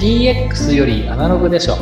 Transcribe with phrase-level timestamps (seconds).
[0.00, 1.76] DX よりアナログでしょ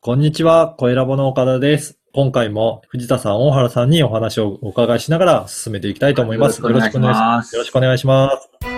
[0.00, 2.00] こんにちは、声ラボの岡田です。
[2.12, 6.60] 今回も藤田さん、大原さんにお話をお伺いしながら進めていきたいと思います。
[6.60, 8.75] よろしくお願いしますよろしくお願いします。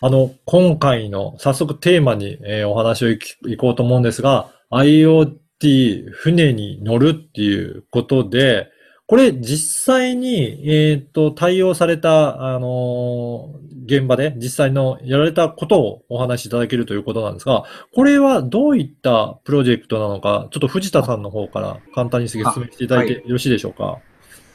[0.00, 8.68] あの、今回の早速テーマに、えーお話をいきいこうと思うんですが、IoT、船に乗るっていうことで、
[9.06, 23.98] これ実際に、えっと、対応された、あのー現場で実際のやられたことをお話しいただけるということなんですが、これはどういったプロジェクトなのか、ちょっと藤田さんの方から簡単に説明していただいてよろしいでしょうか？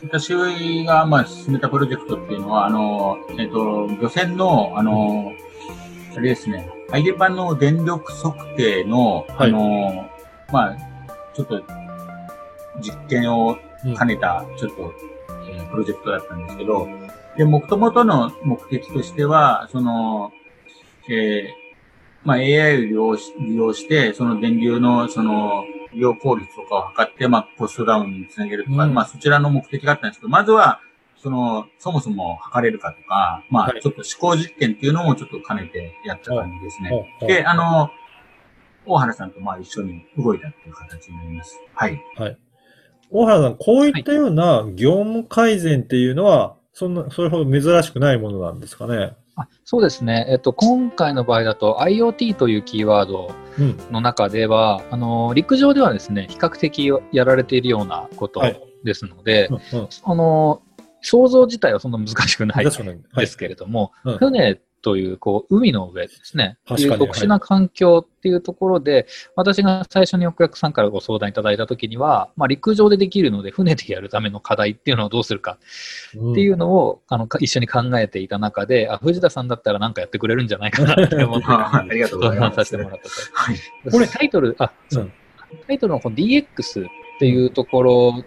[0.04, 5.32] 私がまあ進めたプロジェクトっていうのは、あの、えっ、と、漁船の、あの、
[6.16, 9.50] あれですね、アイデパンの電力測定の、はい。
[9.50, 10.10] あの、
[10.52, 10.78] まあ、
[11.34, 11.64] ちょっと、
[12.82, 14.94] 実験をうん兼ねた、ちょっと、
[15.50, 16.88] えープロジェクトだったんですけど、
[17.38, 20.32] で、もともとの目的としては、その、
[21.10, 21.64] えー
[22.24, 25.64] まあ、AI を利用し利用して、その電流の、その、
[25.94, 30.82] 利用効率とかを測って、まあ、コストダウンにつなげるとか、うんまあ、そちらの目的があったんですけど、まずは、
[31.18, 36.90] その、そもそも測れるかとか、まあはい、ちょっと思考実験っていうのもちょっと兼ねてやった感じですね。
[36.90, 37.90] ほうほうで、あの、
[38.86, 41.58] 大原さんとまあ一緒に動いたっていう形になります。
[41.74, 42.02] はい。
[43.10, 49.16] 大原さん、こういったような業務改善っていうのは、そんな、それほど珍しくないものなんですかね？
[49.36, 53.78] あそうですね、えっと、今回の場合だと IoT というキーワードうん。
[53.92, 58.62] の中ではあの陸上ではですね比較的やられているようなことはい。
[58.84, 59.90] ですので、うんうん。
[60.04, 60.62] あの
[61.02, 64.18] 想像自体はそんな難しくないですけれども、うん。
[64.18, 66.94] 船というこう海の上ですね、確かに。
[66.94, 75.58] いう特殊な環境っていうところで、私が最初にお客さんからご相談いただいたときには、まあ、陸上でできるので、船でやるための課題っていうのをどうするか
[76.18, 82.56] っていうのを、あのか一緒に考えていた中で、あ藤田さんだったら何かやってくれるんじゃないかなって思って ありがとうございます。
[82.56, 83.10] させてもらったと。
[83.34, 83.58] はい。
[83.90, 85.04] これタイトル、あ、そう。
[85.04, 85.14] うん。
[85.66, 86.90] タイトルのこの DX っ
[87.20, 88.24] ていうところ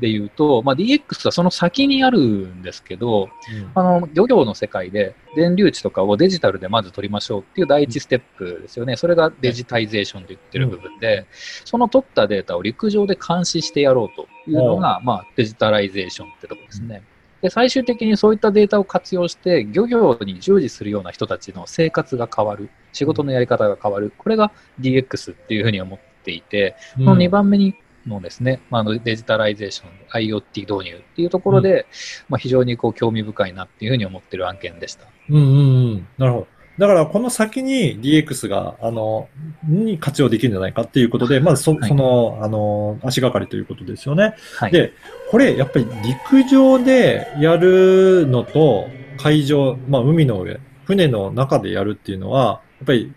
[0.00, 3.70] で言うと、まあ、DX はその先にあるんですけど、うん。
[3.74, 8.96] あの、漁業の世界で電流値とかをデジタルでまず取りましょうっていう第一ステップですよね。
[8.96, 11.26] それがデジタイゼーションと言ってる部分で、
[11.64, 17.02] その取ったデータを陸上で監視してやろうというのが、まあ、デジタライゼーションってところですね。
[17.44, 24.50] で、最終的にそういったデータを活用して、漁業に従事するような人たちの生活が変わる、仕事のやり方が変わる、これが
[24.80, 27.74] DX っていうふうに思っていて、その2番目に
[28.06, 29.90] のですね、まあ、あのデジタライゼーション、
[30.28, 31.86] IoT 導入っていうところで、
[32.28, 35.06] まあ、非常にこう興味深いなっていうふうに思ってる案件でした。
[35.30, 35.60] うんうんう
[35.96, 36.08] ん。
[36.18, 36.46] なるほど。
[36.76, 39.28] だから、この先に DX が、あの、
[39.68, 44.34] に活用できるんじゃないかっていうことで、まずそ、はいその、あの、足がかりということですよね。
[44.56, 44.72] はい。
[44.72, 44.92] で、
[45.30, 48.88] これ、やっぱり陸上でやるのと、
[49.18, 53.12] 海上、まあ、海の上、船の中でやるっていうのは、やっぱり、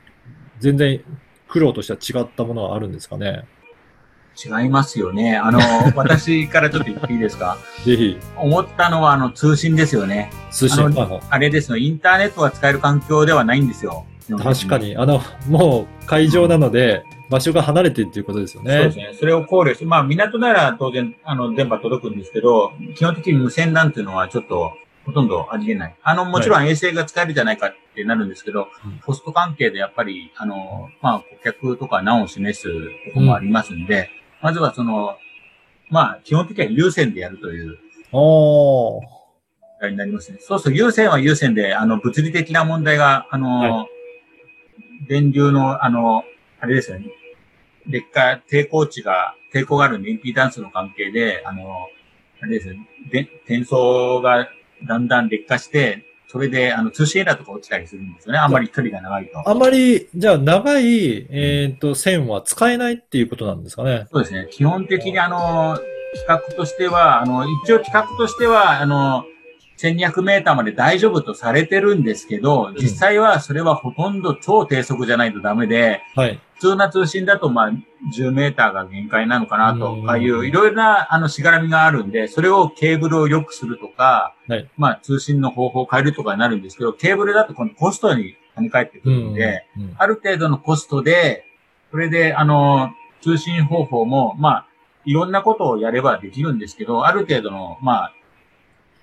[0.60, 1.02] 全然、
[1.48, 3.46] 苦労としては違ったものはあるんですかね？
[4.38, 5.38] 違いますよね。
[5.38, 5.60] あの、
[5.96, 7.58] 私からちょっと言っていいですか？
[7.84, 10.30] ぜひ、思ったのは、あの、通信ですよね。
[10.52, 14.06] 通信、あのあれですの、インターネットが使える環境ではないんですよ。
[14.44, 14.78] 確か。
[14.78, 18.72] に、あの、もう、海上なので、場所が離れてるっていうことですよね。
[18.74, 19.14] そうですね。
[19.20, 24.72] それを考慮して、まあ、港なら当然、あの、電波届くんですけど、基本的に無線なんていうのはちょっと、
[25.06, 25.96] ほとんどありえない。
[26.04, 32.68] あの、もちろん衛星が使えるじゃないかってなるんですけど、うんコスト関係でやっぱり、あの、まあ、顧客とか難を示す
[33.08, 34.10] ところもありますんで、
[34.42, 35.18] まずはその、
[35.90, 37.78] まあ、基本的には有線でやるという、
[38.12, 39.18] おー。
[39.90, 40.40] になりますね。
[40.42, 43.88] そうすると有線は有線で、あの、物理的な問題が、あの、は
[45.08, 46.24] 電流の、あの、
[46.60, 47.12] あれですよね。
[47.86, 51.88] 劣化、抵抗値が、抵抗があるんで、インピーダンスの関係で、あの、
[52.42, 52.90] あれですよね。
[53.12, 54.50] で、転送が
[54.86, 58.40] だんだん劣化して、それで、あの、通信エラーとか落ちたりするんですよね。
[58.40, 59.50] あんまり距離が長いと。
[59.50, 64.08] あまり、じゃあ、長い、えっ、と、線は使えないっていうことなんですかね。
[64.12, 64.48] そうですね。
[64.52, 65.80] 基本的にあの、
[66.16, 69.24] 企画としては、あの、一応企画としては、あの、
[69.78, 76.40] 1200メーターまで大丈夫とされてるんですけど、実際はそれはほとんど超低速じゃないとダメで、はい。
[76.60, 77.72] 普通な通信だとまあ
[78.16, 84.70] 10メーターが限界なのかなとかいういろいろなあのしがらみがあるんで、それをケーブルを良くするとか、はい。
[84.78, 89.96] まあ通信の方法を変えるとかになるんですけど、ケーブルだとこのコストに跳ね返ってくるんで、うん。
[89.98, 91.46] ある程度のコストで、
[91.92, 94.68] それで、あの、通信方法も、まあ、
[95.06, 98.14] いろんなことをやればできるんですけど、ある程度の、まあ、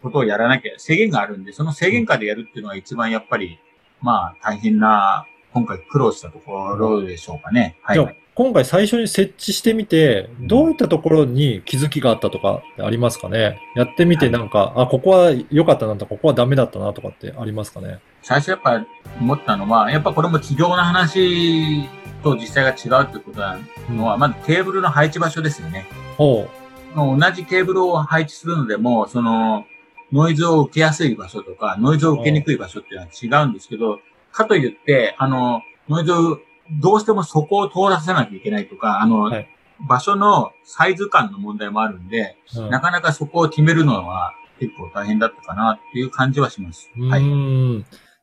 [0.02, 3.58] ことをやらなきゃ制限があるんで、その制限下でやるっていうのが一番やっぱり、
[4.02, 7.78] まあ、大変な今回苦労したところでしょうかね。
[7.82, 13.60] はい、じゃあ、今回最初に設置してみて、どういったところに気づきがあったとかありますかね？
[13.76, 18.00] やってみてなんか、あ、ここは良かったなとか、ここはダメだったなとかってありますかね？
[18.22, 18.84] 最初やっぱ
[19.20, 21.84] 思ったのは、やっぱこれも企業の話
[22.24, 23.56] と実際が違うってことな
[23.88, 25.86] のは、まずテーブルの配置場所ですよね。
[26.18, 26.48] ほ
[26.96, 29.66] 同じテーブルを配置するのでも、その、
[30.12, 34.00] ノイズを受けやすい場所とか、ノイズを受けにくい場所っていうのは違うんですけど、
[34.34, 36.38] かといって、あの、ノイズを
[36.80, 39.48] どうしてもそこを通らせなきゃいけないとか、あの、はい
[39.80, 42.60] 場所のサイズ感の問題もあるんで、う。
[42.60, 46.90] うんなかなかそこを決めるのは結構大変だったかなっていう感じはします。
[46.96, 47.22] はい。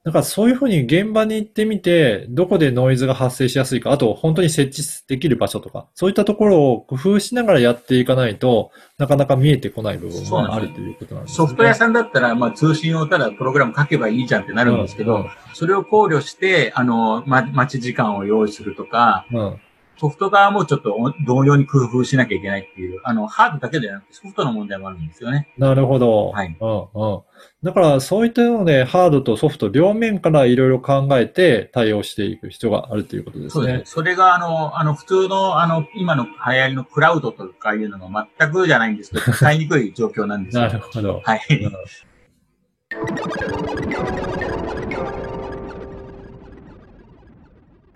[0.03, 11.35] だからそういうふうに現場に行ってみて、どこでノイズが発生しやすいか、あと本当に設置できる場所とか、そういったところを工夫しながらやっていかないとなかなか見えてこない部分があるということなんですね。
[11.35, 19.61] ソフトウェアさんだったら、まあ通信をただプログラム書けばいいじゃんってなるんですけど、それを考慮して、あの、ま、待ち時間を用意するとか、うん。
[20.01, 20.09] うん。
[20.09, 20.95] ソフト側もちょっと
[21.25, 25.47] 同様に工夫しなきゃいけないっていう、あの、ハードだけではなくてソフトの問題もあるんですよね。
[25.57, 26.29] なるほど。
[26.29, 27.21] はいうんうん。
[27.63, 33.83] だからそういったので、ハードとソフト両面からいろいろ考えて対応していく必要があるということですねそうですね。。
[33.85, 40.63] それが、あの、あの、普通の、あの、今の流行りのクラウドとかいうのが全くじゃないんですけど、使いにくい状況なんですよ。
[40.67, 41.21] なるほど。
[41.23, 41.41] はい。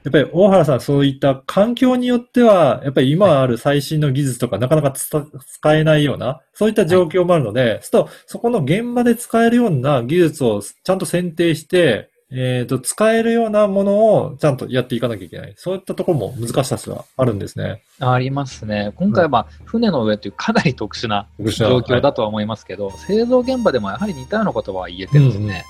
[0.05, 15.53] やっぱり大原さん、そういった環境によっては、やっぱり今ある最新の技術とかなかなか使えないような、そういった状況もあるので、そうするとそこの現場で使えるような技術をちゃんと選定して、えっと、使えるようなものをちゃんとやっていかなきゃいけない。
[15.55, 17.81] そういったところも難しさがあるんですね。
[17.99, 18.91] ありますね。
[18.95, 25.63] 今回は、まあ船の上というかなり特殊な状況だとは思いますけど、製造現場でもやはり似たようなことは言えてですね、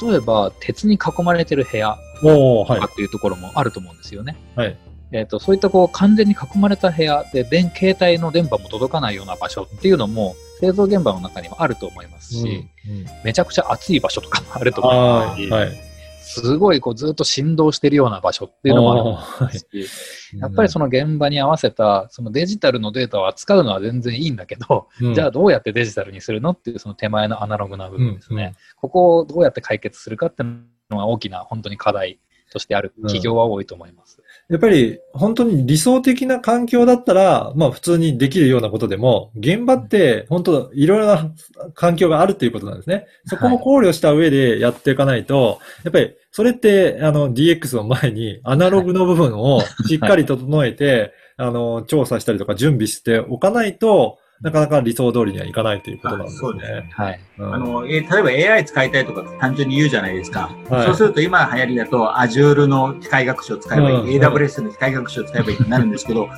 [0.00, 2.86] 例えば鉄に囲まれてる部屋とか。
[2.86, 4.36] っていうところもあると思うんですよね。
[4.54, 4.76] はい。
[5.12, 12.40] えっとそういったこう完全に囲まれた部屋で電携帯の電波も届かないような場所っていうのも製造現場の中にもあると思いますし、
[12.88, 15.36] うんうんめちゃくちゃ暑い場所とかもあると思いまはい。
[15.36, 15.85] すし、はい。
[16.28, 19.58] すごいこうずっと振動してるような場所っていうのもある。
[19.58, 19.64] し、
[20.36, 25.14] やっぱりその現場に合わせたそのデジタルのデータを扱うのは全然いいんだけど、うん。
[25.14, 28.42] じゃあどうやってデジタルにするのっていうその手前のアナログな部分ですね。
[28.42, 28.48] うん。
[28.48, 32.20] うんここをどうやって解決するかっていうのが大きな本当に課題
[32.56, 34.22] としてある企業は多いと思います。
[34.48, 41.30] やっぱり本当に理想的な環境だったら、まあ普通にできるようなことでも、現場って本当いろいろな
[41.74, 43.06] 環境があるということなんですね。
[43.26, 56.90] そこも考慮した上でやっていかないと、やっぱりそれってあの DX の前にアナログの部分をしっかり整えて、あの調査したりとか準備しておかないと、なかなか理想通りにはいかないということなんですねそうですね。。
[56.92, 57.20] はい。
[57.38, 60.50] うんあの、えー例えば AI 使いたいとか単純に言うじゃないですか。
[60.68, 66.28] はいそうすると今流行りだと Azure の機械学習を使えばいい、うん AWS の機械学習を使えばいいってなるんですけど、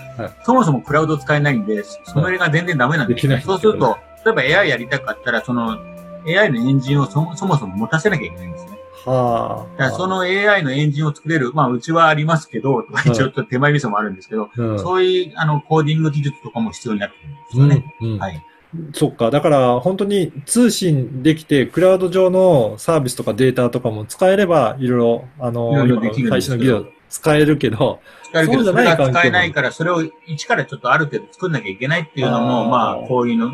[0.45, 5.79] そもそもクラウド使えないんで、その絵が全然ダメなんですよ、できないそうすると、例えば AI やりたかったら、その
[6.27, 8.78] AI のエンジンをそそもそも持たせなきゃいけないんですね。
[9.05, 9.91] はあ。
[9.91, 17.95] その AI のエンジンを作れる、まあうちはありますけど、一応ちょっと手前味噌もあるんですけど、うん、そういうあのコーディング技術とかも必要になってくるんですよね。
[18.01, 18.45] うんうんはい。
[18.93, 19.31] そっか。
[19.31, 33.53] だから、本当に通信できて、クラウド上のサービスとかデータとかも使えれば、いろいろ、あの、いろいろできるの技術使えるけど、使えるけど、それが使えないから、それを一からちょっとある程度作んなきゃいけないっていうのも、あーまあ、こういうの、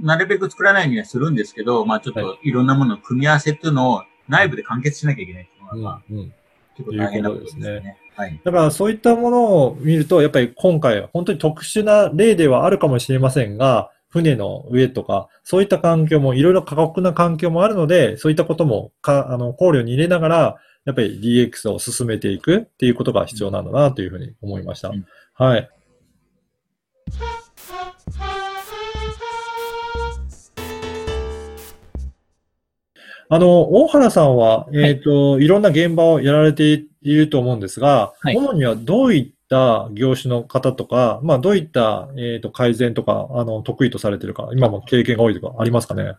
[0.00, 6.32] なるべく作らないようにはするんですけど、まあちょっはといろんなものの組み合わせっていうのを内部で完結しなきゃいけないっていうのうんが、まあ、うん
[6.76, 7.98] 結構大変なことですいうことね。
[8.16, 8.40] はい。
[8.44, 24.88] だからそういったものを見ると、やっぱり今回、本当に特殊な例ではあるかもしれませんが、船の上とか、そういった環境も、いろいろ過酷な環境もあるので、そういったこともかあの考慮に入れながら、やっぱり DX を進めていくっていうことが必要なんだなというふうに思いました。
[24.88, 25.68] うんはい。
[33.32, 38.36] あの、大原さんは、えっ、と、いろんな現場をやられていると思うんですが、はい。
[38.36, 46.12] 主にはどういった業種の方とか、まあ、どういった、えっ、と、改善とか、あの、得意とされてるか、今も経験が多いとかありますかね？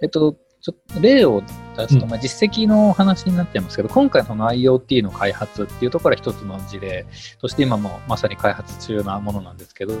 [0.00, 1.42] えっと、ちょっと例を
[1.76, 2.10] 出すと、うん。
[2.10, 7.04] まあ、実績の話になっちゃいますけど、今回その IoT の開発っていうところは一つの事例
[7.40, 9.98] として今もまさに開発中なものなんですけど、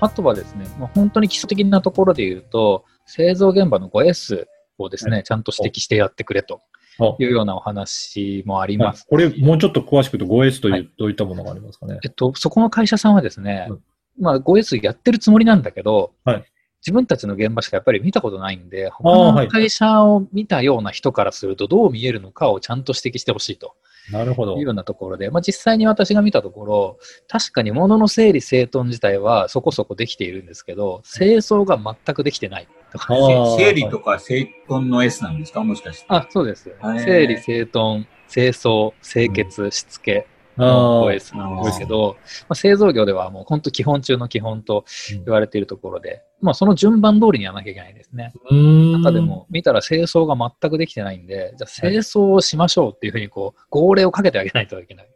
[0.00, 4.46] あとはですね、まあ、本当に基礎的なところで言うと、製造現場の 5S
[4.84, 6.60] をですね、はちゃんと指摘してやってくれと
[7.00, 9.06] あいうようなお話もあります。
[9.08, 10.90] これ、もうちょっと詳しく言うと 5S という、はい。
[10.98, 11.98] どういったものがありますかね？
[12.04, 13.80] えっと、そこの会社さんはですね、うん。
[14.20, 16.44] まあ 5S やってるつもりなんだけど、はい。
[16.80, 19.46] 自分たちの現場しかやっぱり見たことないんで、他はい。
[19.46, 23.74] の会社を見たような人からするとどう見えるのかをちゃんと指摘してほしいと。
[24.12, 24.56] なるほど。
[24.56, 24.62] いう。
[24.62, 33.14] ようなところで、まあ、実際に私が見たところ、確かに物の整理整頓自体はそこそこできているんですけど、清掃が全くできてないとか
[33.56, 35.62] 整理とか整頓の S なんですか？
[35.62, 36.06] もしかして。
[36.08, 37.04] あ、そうですー。
[37.04, 40.26] 整理整頓、清掃、清潔、しつけ
[40.56, 44.84] あのー OS なんですけど、まあ、製造業ではもう本当基本中の基本と
[45.24, 48.32] 言われているところで、まあその順番通りにやらなきゃいけないですね。
[48.50, 55.08] 中でも見たら清掃が全くできてないんで、じゃあ清掃をしましょうっていうふうにこう、号令をかけてあげないといけない。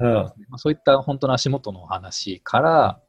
[0.00, 3.00] うんまあ、そういった本当の足元のお話から、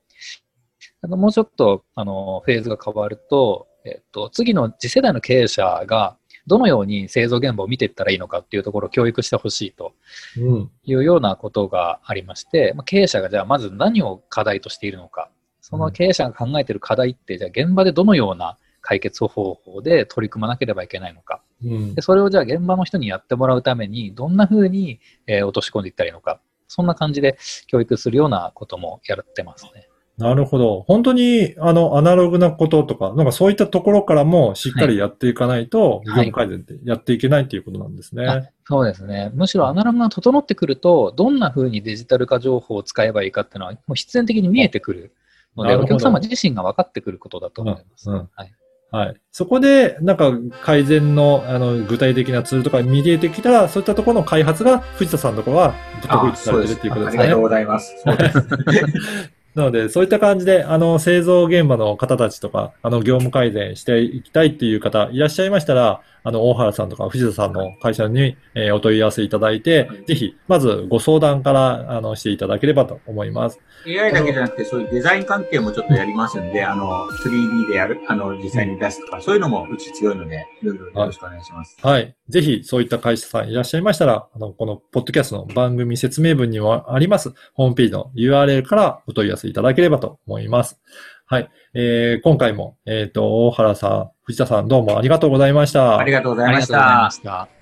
[1.03, 9.93] あのもうちょっとあのフェーズが変わると、えっと、次の次世代の経営者がどのように製造現場を見ていったらいいのかっていうところを教育してほしいと
[10.37, 10.71] うん。
[10.83, 15.29] いうようなことがありまして、まあ、経営者がじゃあまず何を課題としているのか、
[15.61, 21.41] その経営者が考えている課題って、じゃあ現場でどのような解決方法で取り組まなければいけないのか。
[21.63, 26.41] うんで、それをじゃあ現場の人にやってもらうために、どんな風に、えー落とし込んでいったらいいのか。
[26.67, 29.90] そんな感じで教育するようなこともやってますね。
[30.21, 30.83] なるほど。
[30.87, 38.25] 本当に、あの、アナログなこととか、なんかそういったところからもしっかりやっていかないと、業はい務改善ってやっていけないっていうことなんですね。
[38.27, 39.31] あそうですね。
[39.33, 45.13] むしろアナログが整ってくると、どんな風にデジタル化情報を使えばいいかっていうのは、もう必然的に見えてくる
[45.57, 48.09] ので、お客様自身が分かってくることだと思います。
[48.09, 48.51] うんうんはい
[48.91, 49.15] はい。
[49.31, 57.41] そこで、なんか改善の、あの、具体的なツールとか見えてきたら、そういったところの開発が、藤田さんのところは、得意とされてるっていうことですねありがとう。
[57.43, 57.95] ございます。
[59.53, 73.59] なので、そういった感じで、あの、製造現場の方たちとか、あの、業務改善していきたいっていう方いらっしゃいましたら、あの、大原さんとか藤田さんの会社に、えーお問い合わせいただいて、ぜひ、まずご相談から、あの、していただければと思います。
[73.85, 81.75] AI だけじゃなくて、そういうデザイン関係もちょっとやりますんで、あの、3D でやる、あの、実際に出すとか、そういうのもうち強いので、いろいろよろしくお願いします。
[81.81, 82.15] はい。
[82.31, 90.79] ぜひ、そういった会社さんいらっしゃいましたら、あの、この、ポッドキャストの番組説明文にもあります、ホームページの URL からお問い合わせいただければと思います。
[91.25, 91.49] はい。
[91.73, 95.97] えー、今回も、えっ、と、大原さん、藤田さん、どうもありがとうございました。
[95.97, 97.11] ありがとうございましありがとうございたま。
[97.11, 97.60] した。